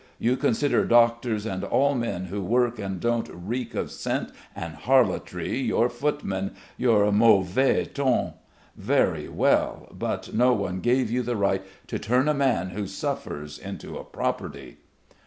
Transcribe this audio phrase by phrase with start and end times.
[0.17, 5.59] You consider doctors and all men who work and don't reek of scent and harlotry,
[5.59, 8.33] your footmen, your mauvais tons.
[8.75, 13.59] Very well, but no one gave you the right to turn a man who suffers
[13.59, 14.77] into a property."